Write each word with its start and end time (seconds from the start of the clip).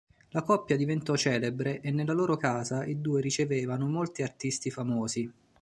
La 0.29 0.41
coppia 0.41 0.75
diventò 0.77 1.15
celebre 1.15 1.79
e 1.79 1.91
nella 1.91 2.13
loro 2.13 2.35
casa 2.35 2.83
i 2.87 3.01
due 3.01 3.21
ricevevano 3.21 3.87
molti 3.87 4.23
artisti 4.23 4.71
famosi. 4.71 5.31